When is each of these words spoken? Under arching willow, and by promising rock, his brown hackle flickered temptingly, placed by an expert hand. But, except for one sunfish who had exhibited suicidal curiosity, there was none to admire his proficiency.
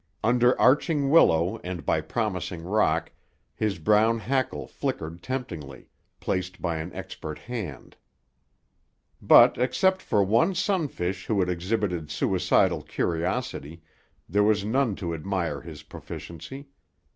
Under 0.23 0.59
arching 0.59 1.11
willow, 1.11 1.59
and 1.63 1.85
by 1.85 2.01
promising 2.01 2.63
rock, 2.63 3.11
his 3.53 3.77
brown 3.77 4.17
hackle 4.17 4.65
flickered 4.65 5.21
temptingly, 5.21 5.89
placed 6.19 6.59
by 6.59 6.77
an 6.77 6.91
expert 6.95 7.37
hand. 7.37 7.95
But, 9.21 9.59
except 9.59 10.01
for 10.01 10.23
one 10.23 10.55
sunfish 10.55 11.27
who 11.27 11.39
had 11.39 11.49
exhibited 11.49 12.09
suicidal 12.09 12.81
curiosity, 12.81 13.83
there 14.27 14.43
was 14.43 14.65
none 14.65 14.95
to 14.95 15.13
admire 15.13 15.61
his 15.61 15.83
proficiency. 15.83 16.65